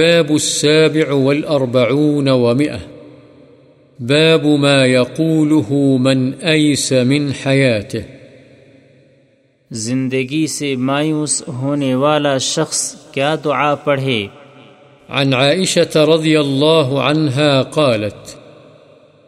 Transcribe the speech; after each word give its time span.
باب 0.00 0.34
السابع 0.34 1.12
والأربعون 1.12 2.28
ومئة. 2.28 2.78
باب 4.00 4.46
ما 4.46 4.86
يقوله 4.86 5.72
من 5.98 6.34
أيس 6.34 6.92
من 6.92 7.32
حياته. 7.44 7.98
زندگی 9.70 10.46
سے 10.46 10.76
مایوس 10.76 11.42
ہونے 11.48 11.94
والا 11.94 12.38
شخص 12.38 12.94
کیا 13.12 13.34
دعا 13.44 13.74
پڑھے؟ 13.74 14.26
عن 15.08 15.34
عائشة 15.34 16.04
رضي 16.04 16.40
الله 16.40 17.02
عنها 17.02 17.62
قالت 17.62 18.36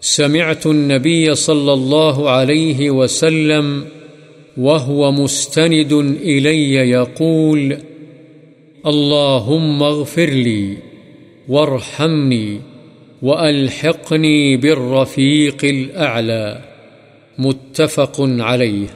سمعت 0.00 0.66
النبي 0.66 1.34
صلى 1.34 1.72
الله 1.72 2.30
عليه 2.30 2.90
وسلم 2.90 3.84
وهو 4.56 5.12
مستند 5.12 5.92
إلي 6.22 6.74
يقول 6.74 7.76
اللهم 8.84 9.82
اغفر 9.82 10.26
لي 10.26 10.74
وارحمني 11.48 12.58
وألحقني 13.22 14.56
بالرفيق 14.56 15.58
الأعلى. 15.62 16.54
متفق 17.38 18.20
عليه. 18.40 18.86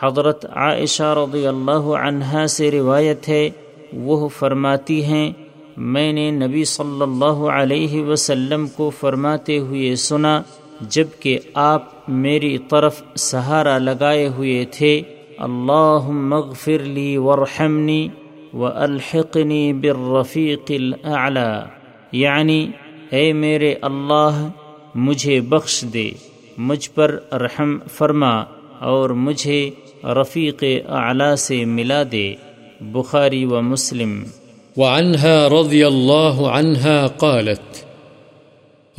حضرت 0.00 0.46
عائشہ 0.52 1.02
رضی 1.02 1.46
اللہ 1.46 1.96
عنہا 2.00 2.46
سے 2.46 2.70
روایت 2.70 3.28
ہے، 3.28 3.50
وہ 3.92 4.28
فرماتی 4.28 5.04
ہیں، 5.04 5.32
میں 5.76 6.12
نے 6.12 6.30
نبی 6.30 6.64
صلی 6.64 7.02
اللہ 7.02 7.50
علیہ 7.52 8.04
وسلم 8.04 8.66
کو 8.66 8.90
فرماتے 8.90 9.58
ہوئے 9.58 9.96
سنا 9.96 10.42
جبکہ 10.80 11.38
آپ 11.54 11.92
میری 12.08 12.58
طرف 12.58 13.02
سہارا 13.14 13.78
لگائے 13.78 14.28
ہوئے 14.28 14.64
تھے 14.70 15.02
اللہ 15.38 16.10
مغفر 16.10 16.78
لی 16.78 17.16
ورحمنی 17.16 18.08
و 18.54 18.64
الحقنی 18.64 19.72
بالرفیق 19.72 20.70
الاعلی 20.70 21.68
یعنی 22.12 22.66
اے 23.10 23.32
میرے 23.32 23.74
اللہ، 23.82 24.48
مجھے 24.94 25.40
بخش 25.40 25.84
دے، 25.94 26.10
مجھ 26.58 26.90
پر 26.90 27.18
رحم 27.32 27.78
فرما 27.92 28.44
اور 28.78 29.10
مجھے 29.10 29.70
رفیق 30.04 30.64
اعلی 30.88 31.36
سے 31.36 31.64
ملا 31.64 32.02
دے، 32.12 32.34
بخاری 32.80 33.44
و 33.44 33.62
مسلم۔ 33.62 34.24
وعنها 34.76 35.60
رضي 35.60 35.84
الله 35.84 36.46
عنها 36.46 37.06
قالت 37.06 37.84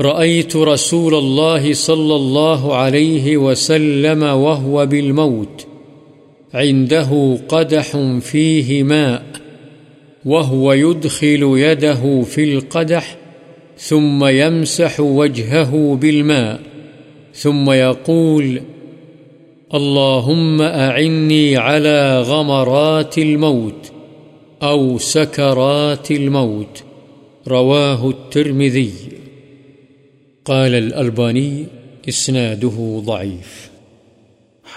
رأيت 0.01 0.55
رسول 0.55 1.13
الله 1.13 1.73
صلى 1.73 2.15
الله 2.15 2.75
عليه 2.75 3.37
وسلم 3.37 4.23
وهو 4.23 4.85
بالموت، 4.85 5.65
عنده 6.53 7.35
قدح 7.47 7.97
فيه 8.23 8.83
ماء۔ 8.83 9.40
وهو 10.25 10.73
يدخل 10.73 11.53
يده 11.57 12.21
في 12.21 12.53
القدح 12.53 13.17
ثم 13.77 14.25
يمسح 14.25 14.99
وجهه 14.99 15.95
بالماء 15.95 16.59
ثم 17.33 17.71
يقول، 17.71 18.59
اللهم 19.73 20.61
أعني 20.61 21.55
على 21.55 22.21
غمرات 22.21 23.17
الموت 23.17 23.91
أو 24.63 24.97
سكرات 24.97 26.11
الموت. 26.11 26.81
رواه 27.47 28.09
الترمذي. 28.09 28.91
قال 30.45 30.75
الألباني 30.75 31.63
إسناده 32.09 33.01
ضعيف. 33.05 33.71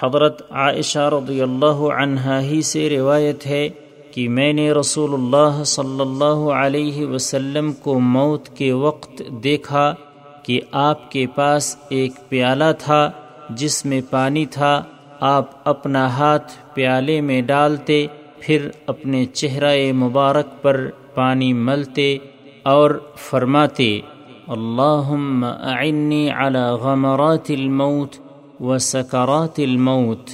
حضرت 0.00 0.42
عائشہ 0.50 0.98
رضی 0.98 1.40
اللہ 1.42 1.92
عنہا 1.92 2.40
ہی 2.42 2.62
سے 2.62 2.88
روایت 2.88 3.46
ہے 3.46 3.68
کہ 4.14 4.28
میں 4.28 4.52
نے 4.52 4.72
رسول 4.72 5.14
اللہ 5.14 5.64
صلی 5.64 6.00
اللہ 6.00 6.50
علیہ 6.52 7.06
وسلم 7.06 7.72
کو 7.72 8.00
موت 8.00 8.48
کے 8.48 8.72
وقت 8.72 9.22
دیکھا 9.44 9.94
کہ 10.42 10.60
آپ 10.72 11.10
کے 11.10 11.26
پاس 11.26 11.76
ایک 11.88 12.12
پیالہ 12.28 12.64
تھا 12.78 13.10
جس 13.50 13.84
میں 13.84 14.00
پانی 14.10 14.46
تھا، 14.46 14.82
آپ 15.20 15.68
اپنا 15.68 16.06
ہاتھ 16.18 16.52
پیالے 16.74 17.20
میں 17.20 17.42
ڈالتے، 17.42 18.06
پھر 18.38 18.68
اپنے 18.86 19.24
چہرہ 19.24 19.92
مبارک 19.92 20.62
پر 20.62 20.90
پانی 21.14 21.52
ملتے 21.52 22.18
اور 22.62 22.90
فرماتے، 23.16 24.00
اللہم 24.48 25.44
اعنی 25.44 26.30
علی 26.30 26.70
غمرات 26.82 27.50
الموت 27.50 28.16
و 28.60 28.78
سکرات 28.78 29.58
الموت۔ 29.58 30.30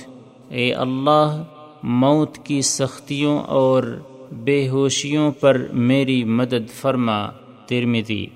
اے 0.48 0.72
اللہ 0.74 1.42
موت 1.82 2.38
کی 2.44 2.62
سختیوں 2.62 3.38
اور 3.38 3.82
بے 4.32 4.68
ہوشیوں 4.68 5.30
پر 5.30 5.66
میری 5.72 6.24
مدد 6.24 6.70
فرما 6.70 7.30
ترمدی 7.66 8.26